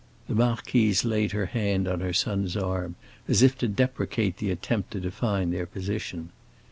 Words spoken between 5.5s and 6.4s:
their position.